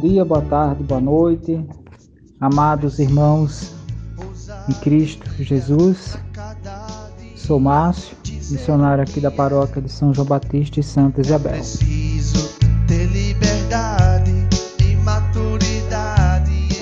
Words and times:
Dia, 0.00 0.24
boa 0.24 0.40
tarde, 0.40 0.82
boa 0.82 1.00
noite, 1.00 1.62
amados 2.40 2.98
irmãos 2.98 3.74
em 4.66 4.72
Cristo 4.80 5.30
Jesus. 5.38 6.16
Sou 7.36 7.60
Márcio, 7.60 8.16
missionário 8.50 9.02
aqui 9.02 9.20
da 9.20 9.30
paróquia 9.30 9.82
de 9.82 9.92
São 9.92 10.14
João 10.14 10.26
Batista 10.26 10.80
e 10.80 10.82
Santa 10.82 11.20
Isabel. 11.20 11.60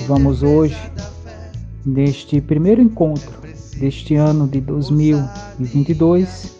Vamos 0.07 0.41
hoje, 0.41 0.77
neste 1.85 2.39
primeiro 2.39 2.81
encontro 2.81 3.37
deste 3.77 4.15
ano 4.15 4.47
de 4.47 4.61
2022, 4.61 6.55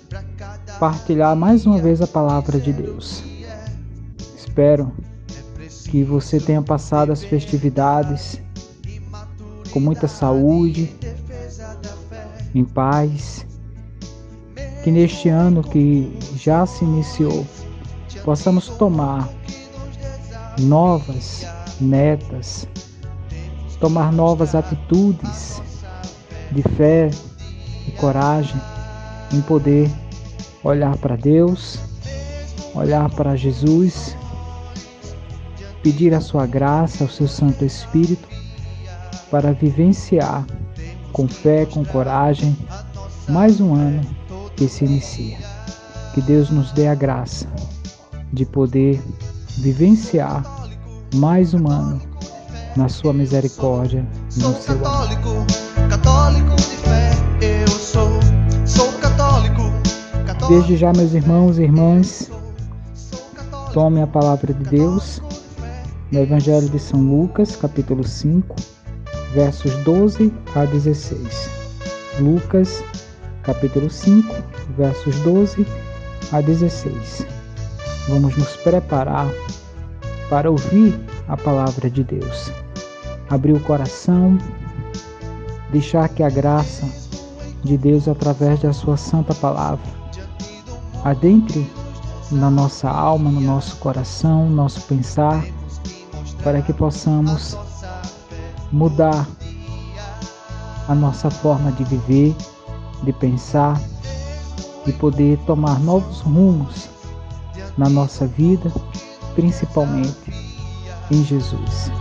partilhar 0.77 1.37
mais 1.37 1.65
uma 1.65 1.77
vez 1.77 2.01
a 2.01 2.07
palavra 2.07 2.59
de 2.59 2.73
Deus. 2.73 3.23
Espero 4.35 4.91
que 5.89 6.03
você 6.03 6.39
tenha 6.39 6.61
passado 6.61 7.11
as 7.11 7.23
festividades 7.23 8.39
com 9.71 9.79
muita 9.79 10.07
saúde, 10.07 10.93
em 12.53 12.63
paz. 12.63 13.45
Que 14.83 14.91
neste 14.91 15.29
ano 15.29 15.63
que 15.63 16.15
já 16.35 16.65
se 16.65 16.85
iniciou, 16.85 17.45
possamos 18.23 18.67
tomar 18.69 19.27
novas 20.59 21.45
metas, 21.81 22.67
tomar 23.79 24.11
novas 24.13 24.53
atitudes 24.53 25.61
de 26.51 26.61
fé 26.75 27.09
e 27.87 27.91
coragem 27.91 28.61
em 29.33 29.41
poder 29.41 29.89
olhar 30.63 30.95
para 30.97 31.15
Deus, 31.15 31.79
olhar 32.75 33.09
para 33.09 33.35
Jesus, 33.35 34.15
pedir 35.81 36.13
a 36.13 36.21
sua 36.21 36.45
graça, 36.45 37.03
ao 37.03 37.09
seu 37.09 37.27
Santo 37.27 37.65
Espírito, 37.65 38.27
para 39.29 39.53
vivenciar 39.53 40.45
com 41.11 41.27
fé, 41.27 41.65
com 41.65 41.83
coragem, 41.85 42.55
mais 43.27 43.59
um 43.59 43.73
ano 43.73 44.01
que 44.55 44.67
se 44.67 44.85
inicia. 44.85 45.37
Que 46.13 46.21
Deus 46.21 46.49
nos 46.49 46.71
dê 46.71 46.87
a 46.87 46.95
graça 46.95 47.47
de 48.33 48.45
poder 48.45 49.01
vivenciar 49.57 50.43
mais 51.15 51.53
um 51.53 51.67
ano 51.67 52.01
na 52.75 52.87
sua 52.87 53.13
misericórdia, 53.13 54.05
no 54.35 54.41
Sou 54.41 54.53
seu 54.55 54.75
amor. 54.75 54.83
católico, 54.83 55.45
católico 55.89 56.55
de 56.55 56.75
fé, 56.77 57.11
eu 57.41 57.67
sou. 57.67 58.09
Sou 58.65 58.91
católico, 58.99 59.63
católico. 60.25 60.47
Desde 60.49 60.77
já, 60.77 60.93
meus 60.93 61.13
irmãos 61.13 61.57
e 61.57 61.63
irmãs, 61.63 62.31
tome 63.73 64.01
a 64.01 64.07
palavra 64.07 64.53
de 64.53 64.63
Deus 64.65 65.21
no 66.11 66.19
Evangelho 66.19 66.67
de 66.69 66.79
São 66.79 67.01
Lucas, 67.01 67.55
capítulo 67.55 68.03
5, 68.03 68.55
versos 69.33 69.75
12 69.83 70.33
a 70.55 70.65
16. 70.65 71.49
Lucas, 72.19 72.83
capítulo 73.43 73.89
5, 73.89 74.35
versos 74.75 75.15
12 75.19 75.67
a 76.31 76.41
16. 76.41 77.25
Vamos 78.07 78.35
nos 78.35 78.55
preparar 78.57 79.29
para 80.29 80.49
ouvir 80.49 80.99
a 81.27 81.37
palavra 81.37 81.89
de 81.89 82.03
Deus. 82.03 82.51
Abrir 83.29 83.53
o 83.53 83.59
coração, 83.59 84.35
deixar 85.71 86.09
que 86.09 86.23
a 86.23 86.29
graça 86.29 86.89
de 87.63 87.77
Deus, 87.77 88.07
através 88.07 88.61
da 88.61 88.73
Sua 88.73 88.97
Santa 88.97 89.35
Palavra, 89.35 89.85
adentre 91.03 91.69
na 92.31 92.49
nossa 92.49 92.89
alma, 92.89 93.29
no 93.29 93.41
nosso 93.41 93.75
coração, 93.77 94.49
no 94.49 94.55
nosso 94.55 94.81
pensar, 94.81 95.45
para 96.43 96.61
que 96.61 96.73
possamos 96.73 97.57
mudar 98.71 99.27
a 100.87 100.95
nossa 100.95 101.29
forma 101.29 101.71
de 101.73 101.83
viver, 101.83 102.35
de 103.03 103.13
pensar 103.13 103.79
e 104.85 104.91
poder 104.93 105.37
tomar 105.45 105.79
novos 105.79 106.21
rumos 106.21 106.89
na 107.77 107.89
nossa 107.89 108.25
vida, 108.27 108.71
principalmente 109.35 110.33
em 111.11 111.23
Jesus. 111.23 111.91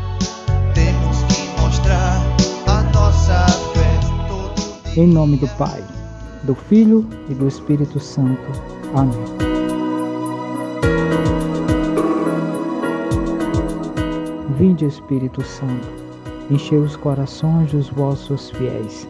Temos 0.74 1.22
que 1.24 1.60
mostrar 1.60 2.20
a 2.66 2.82
nossa 2.92 3.46
fé. 3.74 5.00
Em 5.00 5.06
nome 5.06 5.36
do 5.36 5.48
Pai, 5.56 5.84
do 6.44 6.54
Filho 6.54 7.08
e 7.28 7.34
do 7.34 7.46
Espírito 7.46 8.00
Santo. 8.00 8.50
Amém. 8.94 9.47
Vinde, 14.58 14.86
Espírito 14.86 15.40
Santo, 15.44 15.86
enchei 16.50 16.78
os 16.78 16.96
corações 16.96 17.70
dos 17.70 17.88
vossos 17.90 18.50
fiéis 18.50 19.06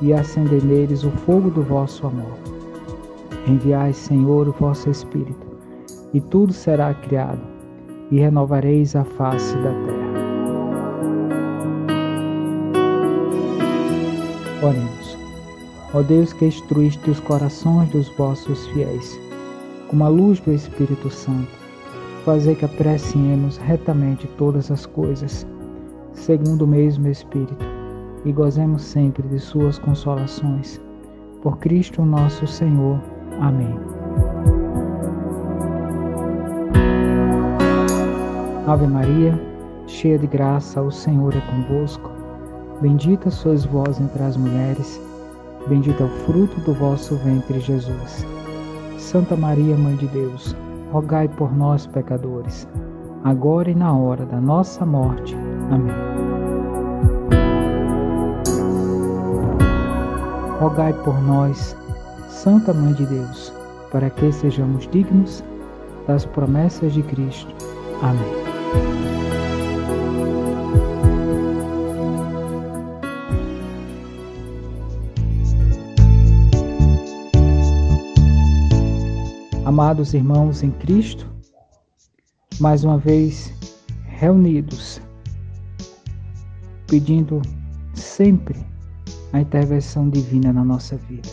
e 0.00 0.12
acendei 0.12 0.60
neles 0.60 1.02
o 1.02 1.10
fogo 1.10 1.50
do 1.50 1.62
vosso 1.62 2.06
amor. 2.06 2.38
Enviai, 3.48 3.92
Senhor, 3.92 4.46
o 4.46 4.52
vosso 4.52 4.88
Espírito, 4.88 5.48
e 6.14 6.20
tudo 6.20 6.52
será 6.52 6.94
criado, 6.94 7.40
e 8.12 8.20
renovareis 8.20 8.94
a 8.94 9.02
face 9.02 9.56
da 9.56 9.72
terra. 9.72 10.08
Oremos. 14.62 15.18
Ó 15.92 16.02
Deus 16.02 16.32
que 16.32 16.46
instruíste 16.46 17.10
os 17.10 17.18
corações 17.18 17.90
dos 17.90 18.08
vossos 18.10 18.68
fiéis, 18.68 19.18
com 19.88 20.04
a 20.04 20.08
luz 20.08 20.38
do 20.38 20.52
Espírito 20.52 21.10
Santo, 21.10 21.57
fazer 22.28 22.56
que 22.56 22.64
apreciemos 22.66 23.56
retamente 23.56 24.26
todas 24.36 24.70
as 24.70 24.84
coisas, 24.84 25.46
segundo 26.12 26.66
o 26.66 26.68
mesmo 26.68 27.08
Espírito, 27.08 27.64
e 28.22 28.30
gozemos 28.30 28.82
sempre 28.82 29.26
de 29.28 29.38
suas 29.38 29.78
consolações. 29.78 30.78
Por 31.40 31.56
Cristo 31.56 32.04
nosso 32.04 32.46
Senhor. 32.46 33.00
Amém. 33.40 33.74
Ave 38.66 38.86
Maria, 38.86 39.40
cheia 39.86 40.18
de 40.18 40.26
graça, 40.26 40.82
o 40.82 40.90
Senhor 40.90 41.34
é 41.34 41.40
convosco. 41.40 42.10
Bendita 42.82 43.30
sois 43.30 43.64
vós 43.64 43.98
entre 43.98 44.22
as 44.22 44.36
mulheres, 44.36 45.00
bendito 45.66 46.02
é 46.02 46.04
o 46.04 46.10
fruto 46.26 46.60
do 46.60 46.74
vosso 46.74 47.16
ventre, 47.16 47.58
Jesus. 47.58 48.26
Santa 48.98 49.34
Maria, 49.34 49.74
Mãe 49.78 49.96
de 49.96 50.06
Deus, 50.08 50.54
rogai 50.92 51.28
por 51.28 51.54
nós, 51.54 51.86
pecadores, 51.86 52.68
agora 53.24 53.70
e 53.70 53.74
na 53.74 53.92
hora 53.92 54.24
da 54.24 54.40
nossa 54.40 54.84
morte. 54.84 55.36
Amém. 55.70 55.94
Rogai 60.60 60.92
por 61.04 61.20
nós, 61.22 61.76
Santa 62.28 62.72
Mãe 62.72 62.92
de 62.94 63.06
Deus, 63.06 63.52
para 63.92 64.10
que 64.10 64.32
sejamos 64.32 64.88
dignos 64.88 65.44
das 66.06 66.24
promessas 66.24 66.92
de 66.92 67.02
Cristo. 67.02 67.54
Amém. 68.02 68.57
Amados 79.80 80.12
irmãos 80.12 80.64
em 80.64 80.72
Cristo, 80.72 81.24
mais 82.58 82.82
uma 82.82 82.98
vez 82.98 83.52
reunidos, 84.06 85.00
pedindo 86.88 87.40
sempre 87.94 88.58
a 89.32 89.40
intervenção 89.40 90.10
divina 90.10 90.52
na 90.52 90.64
nossa 90.64 90.96
vida. 90.96 91.28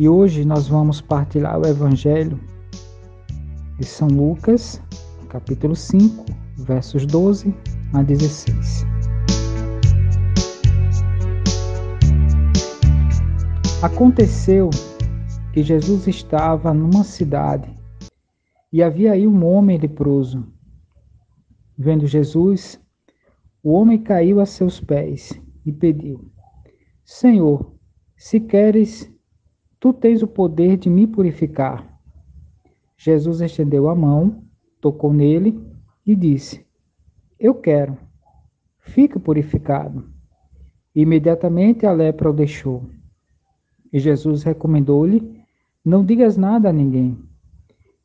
E 0.00 0.08
hoje 0.08 0.44
nós 0.44 0.66
vamos 0.66 1.00
partilhar 1.00 1.60
o 1.60 1.64
Evangelho 1.64 2.40
de 3.78 3.86
São 3.86 4.08
Lucas, 4.08 4.82
capítulo 5.28 5.76
5, 5.76 6.26
versos 6.56 7.06
12 7.06 7.54
a 7.92 8.02
16. 8.02 8.84
Aconteceu 13.80 14.70
que 15.52 15.62
Jesus 15.62 16.06
estava 16.06 16.72
numa 16.72 17.02
cidade 17.02 17.76
e 18.72 18.82
havia 18.82 19.12
aí 19.12 19.26
um 19.26 19.44
homem 19.44 19.78
leproso. 19.78 20.46
Vendo 21.76 22.06
Jesus, 22.06 22.80
o 23.62 23.72
homem 23.72 23.98
caiu 23.98 24.38
a 24.40 24.46
seus 24.46 24.80
pés 24.80 25.40
e 25.66 25.72
pediu: 25.72 26.30
Senhor, 27.04 27.74
se 28.16 28.38
queres, 28.38 29.12
tu 29.80 29.92
tens 29.92 30.22
o 30.22 30.28
poder 30.28 30.76
de 30.76 30.88
me 30.88 31.06
purificar. 31.06 31.98
Jesus 32.96 33.40
estendeu 33.40 33.88
a 33.88 33.94
mão, 33.94 34.44
tocou 34.80 35.12
nele 35.12 35.60
e 36.06 36.14
disse: 36.14 36.64
Eu 37.38 37.54
quero, 37.54 37.98
fica 38.78 39.18
purificado. 39.18 40.08
Imediatamente 40.94 41.86
a 41.86 41.92
lepra 41.92 42.30
o 42.30 42.32
deixou. 42.32 42.88
E 43.92 43.98
Jesus 43.98 44.42
recomendou-lhe: 44.44 45.39
Não 45.84 46.04
digas 46.04 46.36
nada 46.36 46.68
a 46.68 46.72
ninguém. 46.72 47.18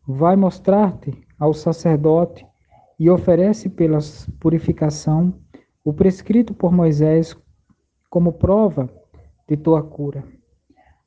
Vai 0.08 0.38
mostrar-te 0.38 1.14
ao 1.38 1.54
sacerdote 1.54 2.48
e 2.98 3.10
oferece 3.10 3.68
pela 3.68 3.98
purificação 4.40 5.34
o 5.84 5.92
prescrito 5.92 6.54
por 6.54 6.72
Moisés 6.72 7.36
como 8.10 8.32
prova 8.32 8.90
de 9.46 9.58
tua 9.58 9.84
cura. 9.84 10.24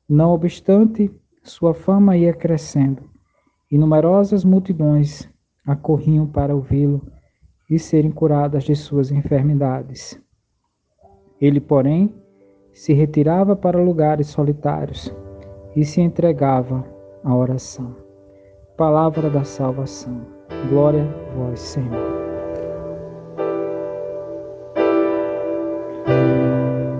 Não 0.07 0.29
obstante, 0.29 1.11
sua 1.43 1.73
fama 1.73 2.15
ia 2.15 2.33
crescendo, 2.33 3.09
e 3.71 3.75
numerosas 3.75 4.45
multidões 4.45 5.27
acorriam 5.65 6.27
para 6.27 6.55
ouvi-lo 6.55 7.01
e 7.67 7.79
serem 7.79 8.11
curadas 8.11 8.63
de 8.63 8.75
suas 8.75 9.11
enfermidades. 9.11 10.21
Ele, 11.41 11.59
porém, 11.59 12.13
se 12.73 12.93
retirava 12.93 13.55
para 13.55 13.81
lugares 13.81 14.27
solitários 14.27 15.11
e 15.79 15.85
se 15.85 16.01
entregava 16.01 16.83
à 17.23 17.33
oração. 17.33 17.95
Palavra 18.75 19.29
da 19.29 19.45
salvação. 19.45 20.25
Glória 20.67 21.03
a 21.03 21.35
vós, 21.37 21.57
Senhor. 21.57 22.19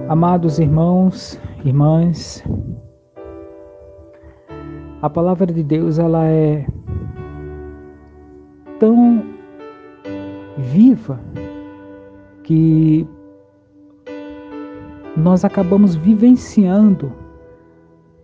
Amados 0.08 0.60
irmãos, 0.60 1.38
irmãs, 1.66 2.42
a 5.02 5.10
palavra 5.10 5.48
de 5.48 5.62
Deus 5.62 6.00
ela 6.00 6.26
é 6.26 6.66
tão 8.80 9.26
viva 10.58 11.20
que 12.44 13.06
nós 15.18 15.44
acabamos 15.44 15.98
vivenciando 15.98 17.12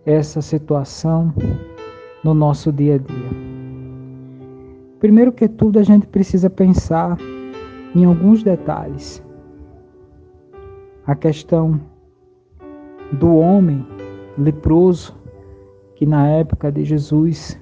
essa 0.06 0.40
situação 0.40 1.34
no 2.22 2.32
nosso 2.32 2.72
dia 2.72 2.94
a 2.94 2.98
dia. 2.98 3.30
Primeiro 5.00 5.32
que 5.32 5.48
tudo, 5.48 5.80
a 5.80 5.82
gente 5.82 6.06
precisa 6.06 6.48
pensar 6.48 7.18
em 7.94 8.04
alguns 8.04 8.42
detalhes. 8.42 9.22
A 11.04 11.14
questão 11.14 11.80
do 13.12 13.34
homem 13.34 13.84
leproso 14.38 15.14
que 15.96 16.06
na 16.06 16.28
época 16.28 16.70
de 16.70 16.84
Jesus 16.84 17.60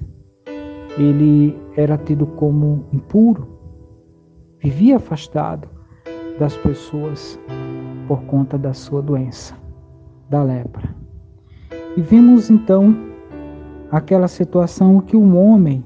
ele 0.98 1.58
era 1.76 1.96
tido 1.96 2.26
como 2.26 2.84
impuro, 2.92 3.48
vivia 4.58 4.96
afastado 4.96 5.68
das 6.38 6.56
pessoas 6.58 7.38
por 8.06 8.22
conta 8.24 8.58
da 8.58 8.72
sua 8.72 9.00
doença, 9.00 9.56
da 10.28 10.42
lepra. 10.42 11.03
E 11.96 12.00
vimos 12.00 12.50
então 12.50 12.96
aquela 13.92 14.26
situação 14.26 15.00
que 15.00 15.16
um 15.16 15.36
homem, 15.36 15.84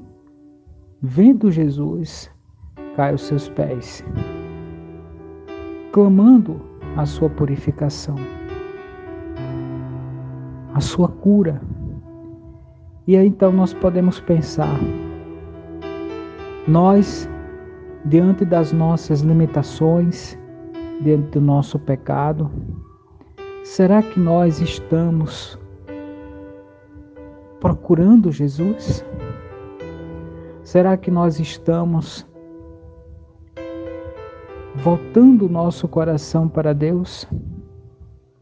vendo 1.03 1.51
Jesus, 1.51 2.31
cai 2.97 3.11
aos 3.13 3.21
seus 3.21 3.51
pés, 3.51 4.03
clamando 5.93 6.59
a 6.97 7.05
sua 7.05 7.29
purificação, 7.29 8.17
a 10.73 10.81
sua 10.81 11.09
cura. 11.09 11.61
E 13.07 13.15
aí 13.15 13.27
então 13.27 13.53
nós 13.53 13.75
podemos 13.75 14.19
pensar, 14.19 14.81
nós, 16.67 17.29
diante 18.07 18.47
das 18.47 18.73
nossas 18.73 19.21
limitações, 19.21 20.39
diante 21.03 21.33
do 21.33 21.41
nosso 21.43 21.79
pecado, 21.79 22.51
será 23.63 24.03
que 24.03 24.19
nós 24.19 24.59
estamos 24.63 25.59
procurando 27.61 28.31
Jesus? 28.31 29.05
Será 30.63 30.97
que 30.97 31.11
nós 31.11 31.41
estamos 31.41 32.27
voltando 34.77 35.47
o 35.47 35.49
nosso 35.49 35.89
coração 35.89 36.49
para 36.49 36.73
Deus? 36.73 37.27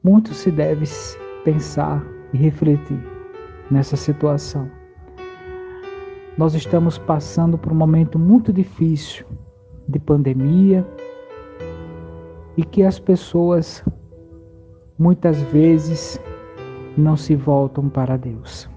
Muito 0.03 0.35
se 0.35 0.51
deve 0.51 0.85
pensar 1.45 2.05
e 2.33 2.37
refletir 2.37 3.01
nessa 3.71 3.97
situação. 3.97 4.71
Nós 6.37 6.55
estamos 6.55 6.99
passando 6.99 7.57
por 7.57 7.73
um 7.73 7.77
momento 7.77 8.19
muito 8.19 8.53
difícil 8.53 9.25
de 9.89 9.99
pandemia 9.99 10.87
e 12.57 12.65
que 12.65 12.83
as 12.83 12.99
pessoas 12.99 13.85
muitas 14.99 15.41
vezes 15.43 16.21
não 16.97 17.17
se 17.17 17.35
voltam 17.35 17.89
para 17.89 18.17
Deus. 18.17 18.69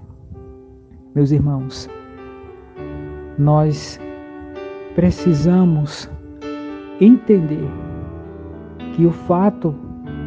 Meus 1.12 1.32
irmãos, 1.32 1.90
nós 3.36 3.98
precisamos 4.94 6.08
entender 7.00 7.68
que 8.92 9.04
o 9.06 9.10
fato 9.10 9.74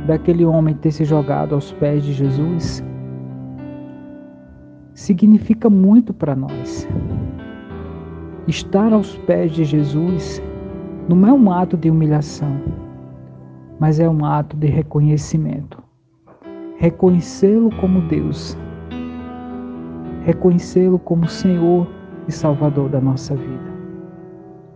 daquele 0.06 0.44
homem 0.44 0.76
ter 0.76 0.92
se 0.92 1.06
jogado 1.06 1.56
aos 1.56 1.72
pés 1.72 2.04
de 2.04 2.12
Jesus 2.12 2.84
significa 4.94 5.70
muito 5.70 6.14
para 6.14 6.36
nós. 6.36 6.86
Estar 8.46 8.92
aos 8.92 9.18
pés 9.20 9.54
de 9.54 9.64
Jesus 9.64 10.44
não 11.08 11.26
é 11.26 11.32
um 11.32 11.50
ato 11.50 11.78
de 11.78 11.90
humilhação, 11.90 12.62
mas 13.80 14.02
é 14.02 14.10
um 14.10 14.26
ato 14.26 14.58
de 14.58 14.68
reconhecimento. 14.68 15.82
Reconhecê-lo 16.78 17.70
como 17.80 18.02
Deus, 18.02 18.58
reconhecê-lo 20.26 20.98
como 21.00 21.28
Senhor 21.28 21.88
e 22.28 22.32
Salvador 22.32 22.90
da 22.90 23.02
nossa 23.02 23.36
vida. 23.36 23.74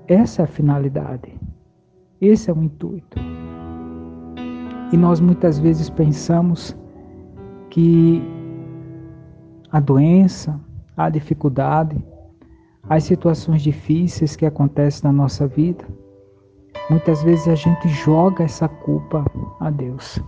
Essa 0.07 0.43
é 0.43 0.45
a 0.45 0.47
finalidade, 0.47 1.33
esse 2.21 2.49
é 2.49 2.53
o 2.53 2.63
intuito. 2.63 3.17
E 4.91 4.97
nós 4.97 5.19
muitas 5.19 5.59
vezes 5.59 5.89
pensamos 5.89 6.77
que 7.69 8.21
a 9.71 9.79
doença, 9.79 10.59
a 10.95 11.09
dificuldade, 11.09 12.01
as 12.89 13.03
situações 13.03 13.61
difíceis 13.61 14.35
que 14.35 14.45
acontecem 14.45 15.03
na 15.03 15.11
nossa 15.11 15.45
vida, 15.45 15.85
muitas 16.89 17.21
vezes 17.21 17.47
a 17.49 17.55
gente 17.55 17.89
joga 17.89 18.45
essa 18.45 18.67
culpa 18.67 19.25
a 19.59 19.69
Deus. 19.69 20.21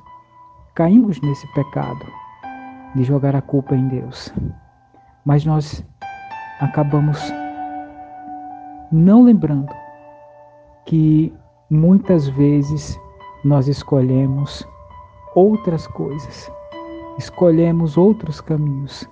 Caímos 0.75 1.21
nesse 1.21 1.47
pecado 1.53 2.05
de 2.95 3.03
jogar 3.03 3.35
a 3.35 3.41
culpa 3.41 3.75
em 3.75 3.87
Deus. 3.87 4.33
Mas 5.29 5.45
nós 5.45 5.85
acabamos 6.59 7.21
não 8.91 9.21
lembrando 9.21 9.71
que 10.87 11.31
muitas 11.69 12.27
vezes 12.29 12.99
nós 13.45 13.67
escolhemos 13.67 14.67
outras 15.35 15.85
coisas, 15.85 16.51
escolhemos 17.19 17.95
outros 17.95 18.41
caminhos 18.41 19.07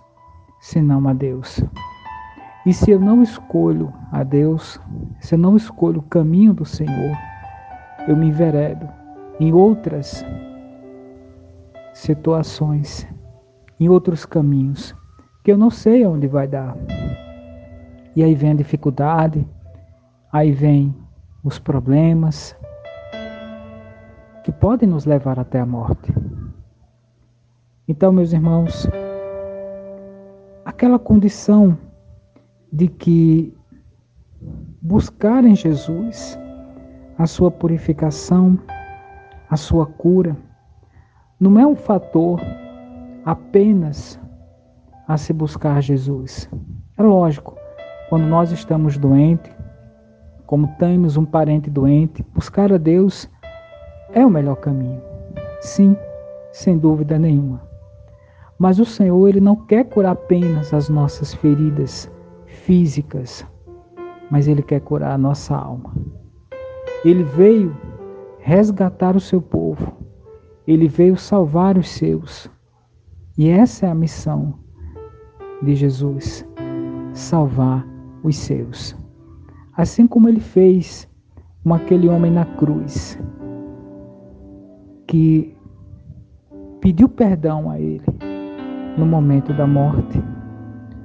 senão 0.60 1.08
a 1.08 1.14
Deus. 1.14 1.64
E 2.66 2.74
se 2.74 2.90
eu 2.90 3.00
não 3.00 3.22
escolho 3.22 3.94
a 4.12 4.24
Deus, 4.24 4.82
se 5.20 5.36
eu 5.36 5.40
não 5.40 5.56
escolho 5.56 6.00
o 6.00 6.10
caminho 6.10 6.52
do 6.52 6.66
Senhor, 6.66 7.16
eu 8.08 8.16
me 8.16 8.30
enveredo 8.30 8.90
em 9.40 9.54
outras 9.54 10.26
situações, 11.94 13.08
em 13.80 13.88
outros 13.88 14.26
caminhos, 14.26 14.96
que 15.48 15.52
eu 15.54 15.58
não 15.58 15.70
sei 15.70 16.04
aonde 16.04 16.28
vai 16.28 16.46
dar. 16.46 16.76
E 18.14 18.22
aí 18.22 18.36
vem 18.36 18.52
a 18.52 18.56
dificuldade, 18.56 19.48
aí 20.30 20.52
vem 20.52 20.94
os 21.42 21.58
problemas 21.58 22.54
que 24.44 24.52
podem 24.52 24.90
nos 24.90 25.06
levar 25.06 25.40
até 25.40 25.62
a 25.62 25.66
morte. 25.66 26.14
Então, 27.88 28.12
meus 28.12 28.34
irmãos, 28.34 28.90
aquela 30.66 31.00
condição 31.00 31.78
de 32.70 32.90
que 32.90 33.56
buscar 34.82 35.46
em 35.46 35.56
Jesus 35.56 36.38
a 37.18 37.26
sua 37.26 37.50
purificação, 37.50 38.60
a 39.50 39.56
sua 39.56 39.86
cura. 39.86 40.36
Não 41.40 41.58
é 41.58 41.66
um 41.66 41.78
fator 41.78 42.42
apenas 43.24 44.20
a 45.08 45.16
se 45.18 45.32
buscar 45.32 45.82
Jesus. 45.82 46.50
É 46.98 47.02
lógico, 47.02 47.56
quando 48.10 48.26
nós 48.26 48.52
estamos 48.52 48.98
doentes, 48.98 49.52
como 50.46 50.68
temos 50.78 51.16
um 51.18 51.26
parente 51.26 51.70
doente, 51.70 52.26
buscar 52.34 52.74
a 52.74 52.78
Deus 52.78 53.30
é 54.12 54.26
o 54.26 54.30
melhor 54.30 54.58
caminho. 54.58 55.02
Sim, 55.62 55.96
sem 56.52 56.78
dúvida 56.78 57.18
nenhuma. 57.18 57.62
Mas 58.60 58.80
o 58.80 58.86
Senhor, 58.86 59.28
ele 59.28 59.40
não 59.40 59.56
quer 59.56 59.86
curar 59.86 60.12
apenas 60.12 60.74
as 60.74 60.90
nossas 60.90 61.34
feridas 61.34 62.12
físicas, 62.46 63.46
mas 64.32 64.48
ele 64.48 64.64
quer 64.64 64.82
curar 64.82 65.12
a 65.12 65.18
nossa 65.18 65.56
alma. 65.56 65.94
Ele 67.06 67.24
veio 67.24 67.76
resgatar 68.40 69.16
o 69.16 69.20
seu 69.20 69.42
povo. 69.42 69.94
Ele 70.66 70.88
veio 70.88 71.16
salvar 71.16 71.78
os 71.78 71.90
seus. 71.90 72.50
E 73.38 73.50
essa 73.50 73.86
é 73.86 73.90
a 73.90 73.96
missão 73.96 74.67
de 75.62 75.76
Jesus: 75.76 76.46
salvar 77.14 77.86
os 78.24 78.36
seus. 78.36 78.96
Assim 79.76 80.08
como 80.08 80.28
ele 80.28 80.40
fez 80.40 81.08
com 81.64 81.74
aquele 81.74 82.08
homem 82.08 82.32
na 82.32 82.46
cruz, 82.46 83.20
que 85.06 85.56
pediu 86.80 87.10
perdão 87.10 87.70
a 87.70 87.80
ele 87.80 88.06
no 88.98 89.06
momento 89.06 89.54
da 89.54 89.68
morte. 89.68 90.22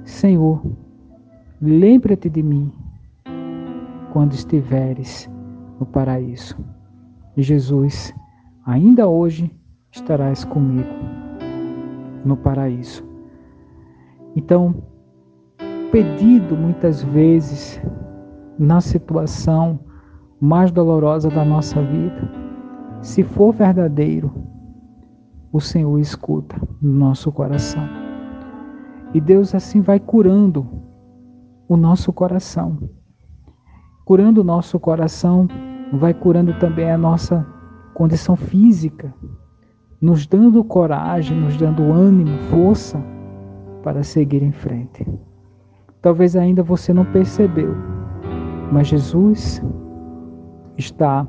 Senhor, 0.05 0.61
lembra-te 1.61 2.29
de 2.29 2.41
mim 2.41 2.71
quando 4.11 4.33
estiveres 4.33 5.29
no 5.79 5.85
paraíso. 5.85 6.57
Jesus, 7.35 8.13
ainda 8.65 9.07
hoje 9.07 9.51
estarás 9.91 10.45
comigo 10.45 10.93
no 12.23 12.37
paraíso. 12.37 13.12
Então, 14.35 14.75
pedido 15.91 16.55
muitas 16.55 17.03
vezes 17.03 17.79
na 18.57 18.81
situação 18.81 19.79
mais 20.41 20.71
dolorosa 20.71 21.29
da 21.29 21.45
nossa 21.45 21.81
vida, 21.81 22.29
se 23.01 23.23
for 23.23 23.53
verdadeiro, 23.53 24.31
o 25.51 25.61
Senhor 25.61 25.99
escuta 25.99 26.55
no 26.81 26.91
nosso 26.91 27.31
coração. 27.31 27.87
E 29.13 29.21
Deus 29.21 29.53
assim 29.53 29.81
vai 29.81 29.99
curando 29.99 30.67
o 31.69 31.77
nosso 31.77 32.11
coração. 32.11 32.89
Curando 34.03 34.41
o 34.41 34.43
nosso 34.43 34.79
coração, 34.79 35.47
vai 35.93 36.13
curando 36.13 36.57
também 36.59 36.89
a 36.91 36.97
nossa 36.97 37.45
condição 37.93 38.35
física, 38.35 39.13
nos 40.01 40.25
dando 40.25 40.63
coragem, 40.63 41.39
nos 41.39 41.55
dando 41.55 41.83
ânimo, 41.83 42.35
força 42.49 42.99
para 43.83 44.01
seguir 44.01 44.41
em 44.41 44.51
frente. 44.51 45.05
Talvez 46.01 46.35
ainda 46.35 46.63
você 46.63 46.93
não 46.93 47.05
percebeu, 47.05 47.75
mas 48.71 48.87
Jesus 48.87 49.61
está 50.77 51.27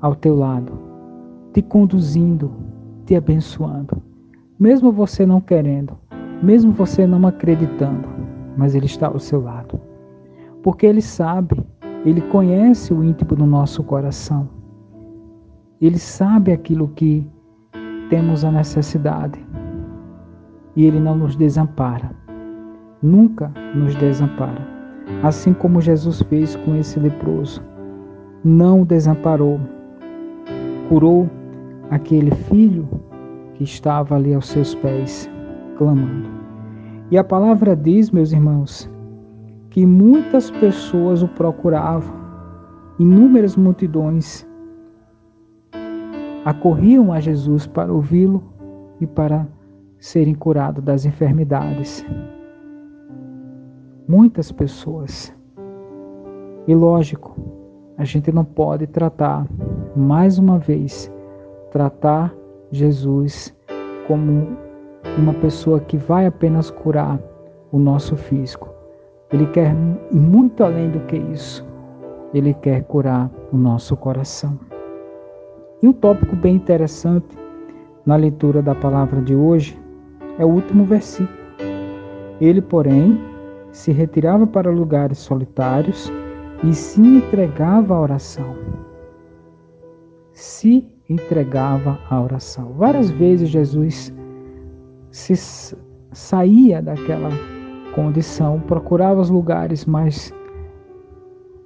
ao 0.00 0.14
teu 0.14 0.36
lado, 0.36 0.72
te 1.52 1.62
conduzindo, 1.62 2.52
te 3.06 3.16
abençoando, 3.16 4.00
mesmo 4.58 4.92
você 4.92 5.26
não 5.26 5.40
querendo, 5.40 5.98
mesmo 6.42 6.72
você 6.72 7.06
não 7.06 7.26
acreditando, 7.26 8.08
mas 8.56 8.74
Ele 8.74 8.86
está 8.86 9.08
ao 9.08 9.18
seu 9.18 9.42
lado. 9.42 9.80
Porque 10.62 10.86
Ele 10.86 11.02
sabe, 11.02 11.62
Ele 12.04 12.20
conhece 12.20 12.94
o 12.94 13.02
íntimo 13.02 13.34
do 13.34 13.46
nosso 13.46 13.82
coração. 13.82 14.48
Ele 15.80 15.98
sabe 15.98 16.52
aquilo 16.52 16.88
que 16.88 17.26
temos 18.08 18.44
a 18.44 18.50
necessidade. 18.50 19.38
E 20.76 20.84
Ele 20.84 20.98
não 20.98 21.16
nos 21.16 21.36
desampara. 21.36 22.10
Nunca 23.02 23.52
nos 23.74 23.94
desampara. 23.96 24.66
Assim 25.22 25.52
como 25.52 25.80
Jesus 25.80 26.22
fez 26.22 26.56
com 26.56 26.74
esse 26.74 26.98
leproso. 26.98 27.62
Não 28.42 28.82
o 28.82 28.86
desamparou. 28.86 29.60
Curou 30.88 31.28
aquele 31.90 32.30
filho 32.30 32.88
que 33.54 33.64
estava 33.64 34.16
ali 34.16 34.34
aos 34.34 34.48
seus 34.48 34.74
pés, 34.74 35.30
clamando. 35.76 36.28
E 37.10 37.18
a 37.18 37.24
palavra 37.24 37.76
diz, 37.76 38.10
meus 38.10 38.32
irmãos, 38.32 38.90
que 39.70 39.84
muitas 39.84 40.50
pessoas 40.50 41.22
o 41.22 41.28
procuravam, 41.28 42.14
inúmeras 42.98 43.56
multidões 43.56 44.46
acorriam 46.44 47.12
a 47.12 47.20
Jesus 47.20 47.66
para 47.66 47.92
ouvi-lo 47.92 48.42
e 49.00 49.06
para 49.06 49.46
serem 50.04 50.34
curados 50.34 50.84
das 50.84 51.06
enfermidades. 51.06 52.04
Muitas 54.06 54.52
pessoas. 54.52 55.34
E 56.68 56.74
lógico, 56.74 57.34
a 57.96 58.04
gente 58.04 58.30
não 58.30 58.44
pode 58.44 58.86
tratar, 58.86 59.46
mais 59.96 60.38
uma 60.38 60.58
vez, 60.58 61.10
tratar 61.70 62.34
Jesus 62.70 63.56
como 64.06 64.46
uma 65.16 65.32
pessoa 65.32 65.80
que 65.80 65.96
vai 65.96 66.26
apenas 66.26 66.70
curar 66.70 67.18
o 67.72 67.78
nosso 67.78 68.14
físico. 68.14 68.68
Ele 69.32 69.46
quer 69.46 69.74
muito 70.12 70.62
além 70.62 70.90
do 70.90 71.00
que 71.06 71.16
isso. 71.16 71.66
Ele 72.34 72.52
quer 72.52 72.82
curar 72.84 73.30
o 73.50 73.56
nosso 73.56 73.96
coração. 73.96 74.60
E 75.82 75.88
um 75.88 75.94
tópico 75.94 76.36
bem 76.36 76.56
interessante 76.56 77.38
na 78.04 78.16
leitura 78.16 78.60
da 78.60 78.74
palavra 78.74 79.22
de 79.22 79.34
hoje 79.34 79.82
é 80.38 80.44
o 80.44 80.48
último 80.48 80.84
versículo. 80.84 81.38
Ele, 82.40 82.60
porém, 82.60 83.18
se 83.70 83.92
retirava 83.92 84.46
para 84.46 84.70
lugares 84.70 85.18
solitários 85.18 86.10
e 86.62 86.72
se 86.72 87.00
entregava 87.00 87.94
à 87.94 88.00
oração. 88.00 88.56
Se 90.32 90.86
entregava 91.08 91.98
à 92.10 92.20
oração. 92.20 92.72
Várias 92.76 93.10
vezes 93.10 93.48
Jesus 93.48 94.14
se 95.10 95.36
saía 96.12 96.82
daquela 96.82 97.30
condição, 97.94 98.60
procurava 98.60 99.20
os 99.20 99.30
lugares 99.30 99.84
mais 99.84 100.32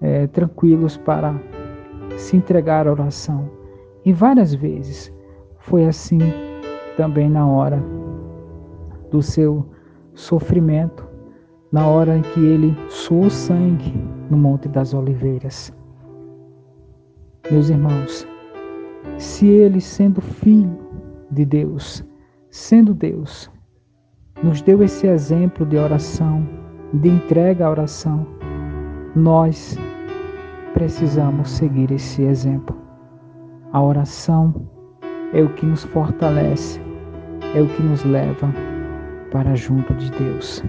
é, 0.01 0.27
tranquilos 0.27 0.97
para 0.97 1.35
se 2.17 2.37
entregar 2.37 2.87
à 2.87 2.93
oração. 2.93 3.49
E 4.05 4.13
várias 4.13 4.55
vezes 4.55 5.13
foi 5.59 5.87
assim 5.87 6.21
também 6.97 7.31
na 7.31 7.47
hora 7.47 7.83
do 9.11 9.23
seu 9.23 9.67
sofrimento, 10.15 11.07
na 11.73 11.87
hora 11.87 12.17
em 12.17 12.23
que 12.23 12.41
ele 12.41 12.77
suou 12.89 13.31
sangue 13.31 13.95
no 14.31 14.37
Monte 14.37 14.69
das 14.69 14.95
Oliveiras. 14.95 15.73
Meus 17.51 17.71
irmãos, 17.71 18.27
se 19.17 19.47
ele, 19.47 19.81
sendo 19.81 20.21
filho 20.21 20.77
de 21.31 21.45
Deus, 21.45 22.05
sendo 22.51 22.95
Deus, 22.95 23.51
nos 24.43 24.63
deu 24.63 24.83
esse 24.83 25.07
exemplo 25.07 25.65
de 25.67 25.77
oração, 25.77 26.47
de 26.95 27.09
entrega 27.09 27.67
à 27.67 27.71
oração, 27.71 28.27
nós 29.15 29.77
precisamos 30.75 31.51
seguir 31.51 31.91
esse 31.91 32.23
exemplo. 32.23 32.77
A 33.73 33.83
oração 33.83 34.55
é 35.33 35.43
o 35.43 35.49
que 35.55 35.67
nos 35.67 35.85
fortalece, 35.85 36.81
é 37.55 37.61
o 37.61 37.67
que 37.67 37.83
nos 37.83 38.05
leva 38.05 38.49
para 39.31 39.55
junto 39.55 39.95
de 39.95 40.11
Deus. 40.11 40.63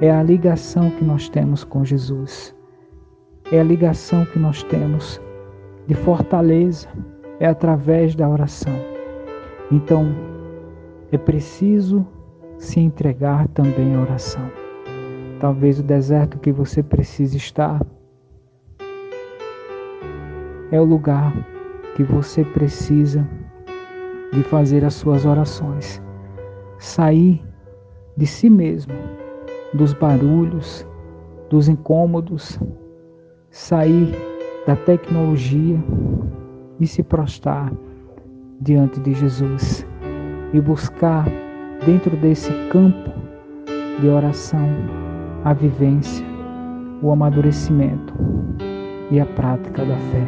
É 0.00 0.10
a 0.10 0.22
ligação 0.22 0.90
que 0.90 1.04
nós 1.04 1.28
temos 1.28 1.64
com 1.64 1.84
Jesus. 1.84 2.54
É 3.50 3.60
a 3.60 3.64
ligação 3.64 4.24
que 4.26 4.38
nós 4.38 4.62
temos 4.64 5.20
de 5.86 5.94
fortaleza, 5.94 6.88
é 7.38 7.46
através 7.46 8.14
da 8.14 8.28
oração. 8.28 8.74
Então, 9.70 10.06
é 11.12 11.18
preciso 11.18 12.06
se 12.58 12.80
entregar 12.80 13.46
também 13.48 13.94
à 13.94 14.00
oração. 14.00 14.50
Talvez 15.40 15.78
o 15.78 15.82
deserto 15.82 16.38
que 16.38 16.50
você 16.50 16.82
precisa 16.82 17.36
estar 17.36 17.80
é 20.72 20.80
o 20.80 20.84
lugar 20.84 21.32
que 21.94 22.02
você 22.02 22.44
precisa 22.44 23.26
de 24.32 24.42
fazer 24.42 24.84
as 24.84 24.94
suas 24.94 25.24
orações. 25.24 26.02
Sair 26.78 27.45
de 28.16 28.26
si 28.26 28.48
mesmo, 28.48 28.94
dos 29.74 29.92
barulhos, 29.92 30.86
dos 31.50 31.68
incômodos, 31.68 32.58
sair 33.50 34.14
da 34.66 34.76
tecnologia 34.76 35.78
e 36.80 36.86
se 36.86 37.02
prostrar 37.02 37.72
diante 38.60 39.00
de 39.00 39.14
Jesus 39.14 39.86
e 40.52 40.60
buscar 40.60 41.26
dentro 41.84 42.16
desse 42.16 42.50
campo 42.70 43.10
de 44.00 44.08
oração 44.08 44.68
a 45.44 45.52
vivência, 45.52 46.24
o 47.02 47.10
amadurecimento. 47.10 48.14
e 49.10 49.20
a 49.20 49.26
prática 49.26 49.84
da 49.84 49.96
fé. 49.96 50.26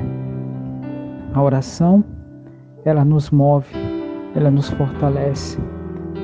A 1.34 1.42
oração, 1.42 2.04
ela 2.84 3.04
nos 3.04 3.28
move, 3.30 3.74
ela 4.36 4.52
nos 4.52 4.70
fortalece, 4.70 5.58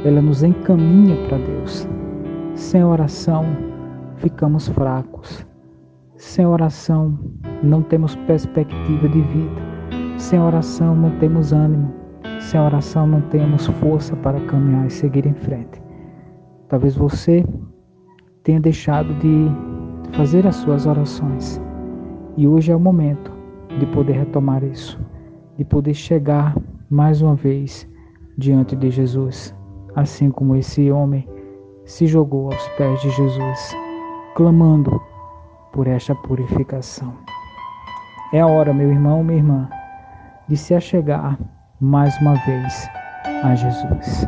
ela 0.04 0.20
nos 0.20 0.42
encaminha 0.42 1.16
para 1.28 1.38
Deus. 1.38 1.88
Sem 2.54 2.84
oração, 2.84 3.44
ficamos 4.16 4.68
fracos. 4.68 5.46
Sem 6.16 6.46
oração, 6.46 7.18
não 7.62 7.82
temos 7.82 8.14
perspectiva 8.14 9.08
de 9.08 9.20
vida. 9.22 9.62
Sem 10.18 10.38
oração, 10.38 10.94
não 10.94 11.10
temos 11.18 11.52
ânimo. 11.52 11.92
Sem 12.40 12.60
oração, 12.60 13.06
não 13.06 13.20
temos 13.22 13.66
força 13.66 14.14
para 14.16 14.38
caminhar 14.42 14.86
e 14.86 14.90
seguir 14.90 15.26
em 15.26 15.34
frente. 15.34 15.82
Talvez 16.68 16.96
você 16.96 17.44
tenha 18.42 18.60
deixado 18.60 19.12
de 19.14 19.48
fazer 20.16 20.46
as 20.46 20.56
suas 20.56 20.86
orações. 20.86 21.60
E 22.36 22.46
hoje 22.46 22.70
é 22.70 22.76
o 22.76 22.80
momento 22.80 23.32
de 23.78 23.86
poder 23.86 24.12
retomar 24.12 24.62
isso, 24.62 25.00
de 25.56 25.64
poder 25.64 25.94
chegar 25.94 26.56
mais 26.90 27.22
uma 27.22 27.34
vez 27.34 27.88
diante 28.36 28.76
de 28.76 28.90
Jesus, 28.90 29.54
assim 29.96 30.30
como 30.30 30.56
esse 30.56 30.90
homem 30.90 31.28
se 31.84 32.06
jogou 32.06 32.52
aos 32.52 32.68
pés 32.76 33.00
de 33.00 33.10
Jesus, 33.10 33.76
clamando 34.34 35.00
por 35.72 35.86
esta 35.86 36.14
purificação. 36.14 37.12
É 38.32 38.40
a 38.40 38.46
hora, 38.46 38.72
meu 38.72 38.90
irmão, 38.90 39.22
minha 39.22 39.38
irmã, 39.38 39.68
de 40.48 40.56
se 40.56 40.74
achegar 40.74 41.38
mais 41.80 42.16
uma 42.20 42.34
vez 42.46 42.88
a 43.42 43.54
Jesus. 43.54 44.26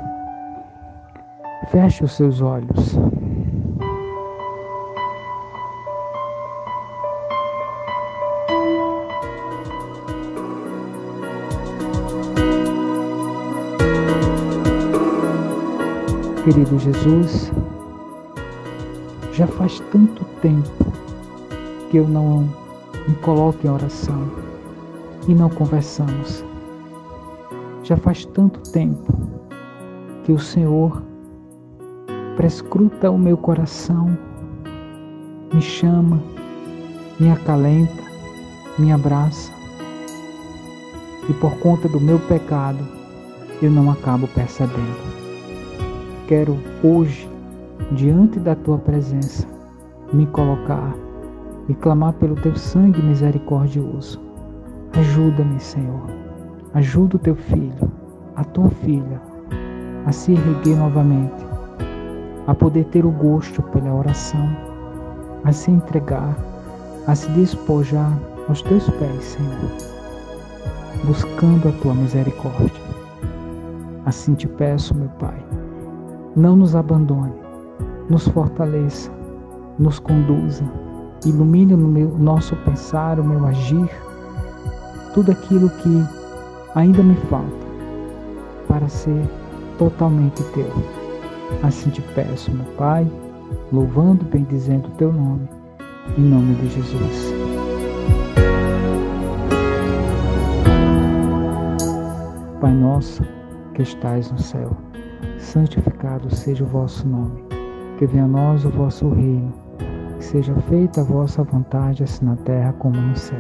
Feche 1.68 2.04
os 2.04 2.12
seus 2.12 2.40
olhos. 2.40 2.98
Querido 16.46 16.78
Jesus, 16.78 17.52
já 19.32 19.48
faz 19.48 19.80
tanto 19.90 20.24
tempo 20.40 20.70
que 21.90 21.96
eu 21.96 22.06
não 22.06 22.48
me 23.08 23.16
coloco 23.16 23.66
em 23.66 23.68
oração 23.68 24.30
e 25.26 25.34
não 25.34 25.50
conversamos. 25.50 26.44
Já 27.82 27.96
faz 27.96 28.24
tanto 28.26 28.60
tempo 28.70 29.12
que 30.22 30.30
o 30.30 30.38
Senhor 30.38 31.02
prescruta 32.36 33.10
o 33.10 33.18
meu 33.18 33.36
coração, 33.36 34.16
me 35.52 35.60
chama, 35.60 36.22
me 37.18 37.28
acalenta, 37.28 38.04
me 38.78 38.92
abraça. 38.92 39.50
E 41.28 41.32
por 41.32 41.58
conta 41.58 41.88
do 41.88 42.00
meu 42.00 42.20
pecado, 42.20 42.86
eu 43.60 43.68
não 43.68 43.90
acabo 43.90 44.28
percebendo. 44.28 45.25
Quero 46.26 46.58
hoje, 46.82 47.28
diante 47.92 48.38
da 48.38 48.54
tua 48.54 48.78
presença, 48.78 49.46
me 50.12 50.26
colocar 50.26 50.94
e 51.68 51.74
clamar 51.74 52.12
pelo 52.14 52.34
teu 52.36 52.54
sangue 52.56 53.02
misericordioso. 53.02 54.20
Ajuda-me, 54.98 55.60
Senhor. 55.60 56.06
Ajuda 56.74 57.16
o 57.16 57.20
teu 57.20 57.36
filho, 57.36 57.90
a 58.34 58.44
tua 58.44 58.70
filha, 58.70 59.20
a 60.04 60.12
se 60.12 60.32
erguer 60.32 60.76
novamente 60.76 61.46
a 62.46 62.54
poder 62.54 62.84
ter 62.86 63.04
o 63.04 63.10
gosto 63.10 63.62
pela 63.62 63.92
oração, 63.92 64.48
a 65.44 65.52
se 65.52 65.70
entregar, 65.70 66.36
a 67.06 67.14
se 67.14 67.28
despojar 67.30 68.16
aos 68.48 68.62
teus 68.62 68.88
pés, 68.90 69.24
Senhor, 69.24 69.70
buscando 71.04 71.68
a 71.68 71.72
tua 71.82 71.94
misericórdia. 71.94 72.86
Assim 74.04 74.34
te 74.34 74.46
peço, 74.46 74.94
meu 74.94 75.08
Pai, 75.18 75.44
não 76.36 76.54
nos 76.54 76.76
abandone, 76.76 77.32
nos 78.10 78.28
fortaleça, 78.28 79.10
nos 79.78 79.98
conduza, 79.98 80.64
ilumine 81.24 81.72
o 81.72 82.18
nosso 82.18 82.54
pensar, 82.56 83.18
o 83.18 83.24
meu 83.24 83.46
agir, 83.46 83.88
tudo 85.14 85.32
aquilo 85.32 85.70
que 85.70 86.04
ainda 86.74 87.02
me 87.02 87.14
falta 87.30 87.66
para 88.68 88.86
ser 88.86 89.26
totalmente 89.78 90.42
teu. 90.52 90.70
Assim 91.62 91.88
te 91.88 92.02
peço, 92.14 92.50
meu 92.52 92.66
Pai, 92.76 93.10
louvando 93.72 94.22
e 94.22 94.28
bendizendo 94.28 94.88
o 94.88 94.92
teu 94.92 95.10
nome, 95.10 95.48
em 96.18 96.22
nome 96.22 96.54
de 96.56 96.68
Jesus. 96.68 97.34
Pai 102.60 102.72
nosso, 102.74 103.22
que 103.74 103.82
estais 103.82 104.30
no 104.30 104.38
céu, 104.38 104.76
santificado 105.38 106.34
seja 106.34 106.64
o 106.64 106.68
vosso 106.68 107.06
nome. 107.08 107.44
Que 107.98 108.06
venha 108.06 108.24
a 108.24 108.28
nós 108.28 108.64
o 108.64 108.70
vosso 108.70 109.08
reino. 109.08 109.52
Que 110.18 110.24
seja 110.24 110.54
feita 110.68 111.00
a 111.00 111.04
vossa 111.04 111.42
vontade, 111.42 112.02
assim 112.02 112.24
na 112.24 112.36
terra 112.36 112.72
como 112.78 113.00
no 113.00 113.16
céu. 113.16 113.38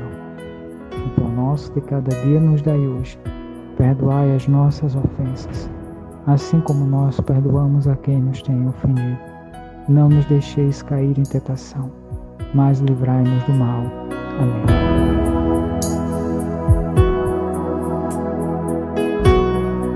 O 0.92 1.20
pão 1.20 1.28
nosso 1.28 1.72
de 1.72 1.80
cada 1.80 2.14
dia 2.22 2.40
nos 2.40 2.62
dai 2.62 2.78
hoje. 2.78 3.18
Perdoai 3.76 4.34
as 4.34 4.46
nossas 4.48 4.96
ofensas 4.96 5.70
assim 6.26 6.60
como 6.60 6.84
nós 6.84 7.20
perdoamos 7.20 7.86
a 7.86 7.96
quem 7.96 8.20
nos 8.20 8.42
tem 8.42 8.68
ofendido. 8.68 9.18
Não 9.88 10.08
nos 10.08 10.24
deixeis 10.26 10.82
cair 10.82 11.16
em 11.18 11.22
tentação, 11.22 11.90
mas 12.52 12.80
livrai-nos 12.80 13.44
do 13.44 13.52
mal. 13.52 13.84
Amém. 14.40 15.25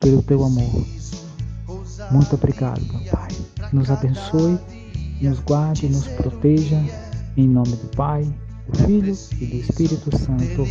Pelo 0.00 0.22
teu 0.22 0.42
amor. 0.42 0.86
Muito 2.10 2.34
obrigado, 2.34 2.80
meu 2.90 3.02
Pai. 3.12 3.28
Nos 3.70 3.90
abençoe, 3.90 4.58
nos 5.20 5.40
guarde, 5.40 5.88
nos 5.90 6.06
proteja. 6.08 6.82
Em 7.36 7.46
nome 7.46 7.76
do 7.76 7.96
Pai, 7.96 8.24
do 8.66 8.78
Filho 8.78 9.16
e 9.38 9.46
do 9.46 9.56
Espírito 9.56 10.16
Santo. 10.16 10.66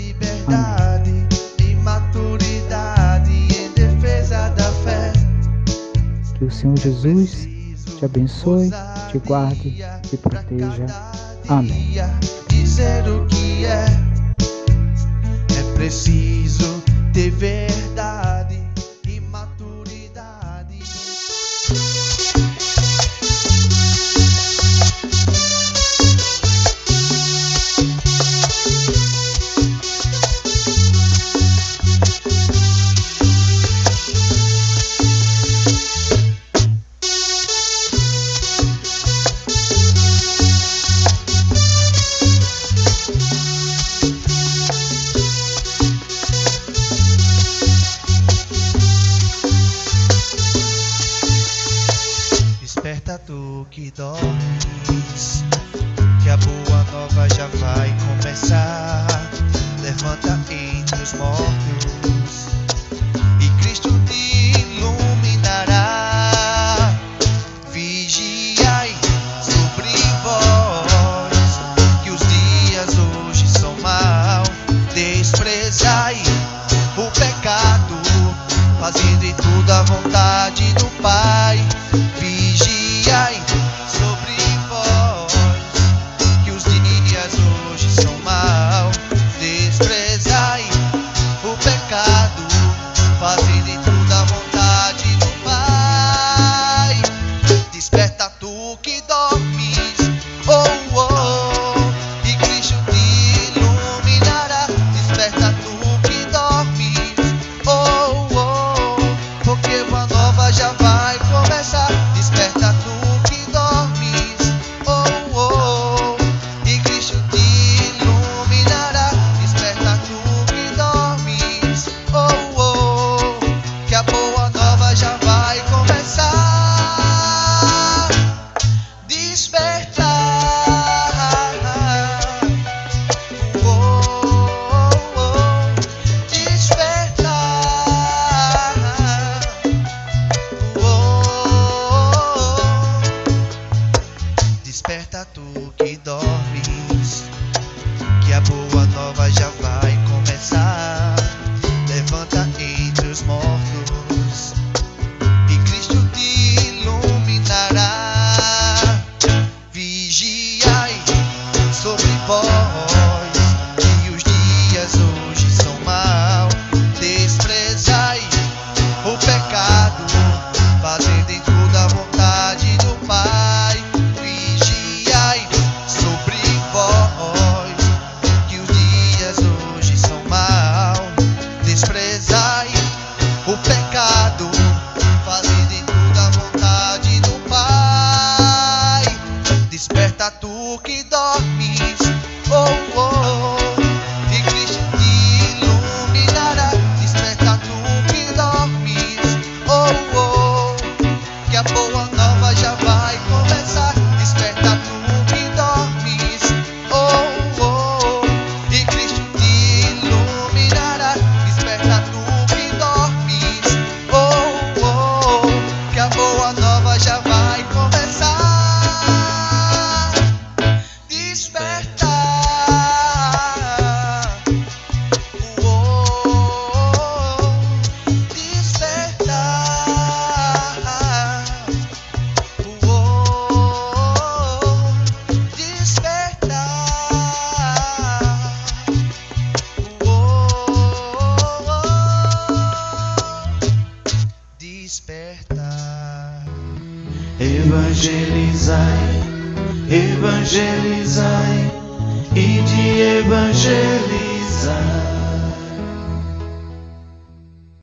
Amém. 0.48 1.28
Que 6.38 6.46
o 6.46 6.52
Senhor 6.52 6.78
Jesus 6.80 7.48
te 7.98 8.06
abençoe, 8.06 8.72
te 9.12 9.20
guarde, 9.20 9.78
te 10.10 10.18
proteja. 10.18 10.88
Amém. 11.48 11.94
Dizer 12.50 13.08
o 13.08 13.28
que 13.28 13.66
é, 13.66 13.86
é 15.56 15.74
preciso 15.76 16.82
ter 17.14 17.30
verdade. 17.30 17.89
Que 53.92 54.29